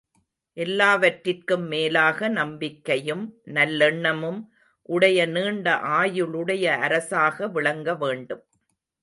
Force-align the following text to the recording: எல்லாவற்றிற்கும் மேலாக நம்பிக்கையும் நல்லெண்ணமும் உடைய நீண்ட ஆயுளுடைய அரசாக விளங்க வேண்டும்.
எல்லாவற்றிற்கும் 0.57 1.65
மேலாக 1.67 2.29
நம்பிக்கையும் 2.29 3.21
நல்லெண்ணமும் 3.53 4.41
உடைய 4.89 5.19
நீண்ட 5.25 5.75
ஆயுளுடைய 5.93 6.65
அரசாக 6.79 7.47
விளங்க 7.47 7.95
வேண்டும். 7.95 8.43